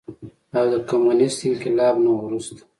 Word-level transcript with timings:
او 0.57 0.65
د 0.71 0.75
کميونسټ 0.89 1.39
انقلاب 1.49 1.95
نه 2.03 2.09
وروستو 2.13 2.63